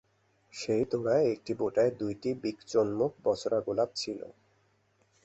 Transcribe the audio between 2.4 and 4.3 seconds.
বিকচোন্মুখ বসোরা-গোলাপ ছিল।